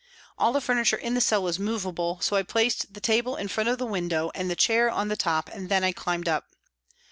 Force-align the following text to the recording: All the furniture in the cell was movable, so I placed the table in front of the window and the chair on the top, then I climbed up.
All 0.35 0.51
the 0.51 0.59
furniture 0.61 0.95
in 0.95 1.13
the 1.13 1.21
cell 1.21 1.43
was 1.43 1.59
movable, 1.59 2.19
so 2.21 2.35
I 2.35 2.41
placed 2.41 2.95
the 2.95 2.99
table 2.99 3.35
in 3.35 3.47
front 3.47 3.69
of 3.69 3.77
the 3.77 3.85
window 3.85 4.31
and 4.33 4.49
the 4.49 4.55
chair 4.55 4.89
on 4.89 5.09
the 5.09 5.15
top, 5.15 5.47
then 5.55 5.83
I 5.83 5.91
climbed 5.91 6.27
up. 6.27 6.45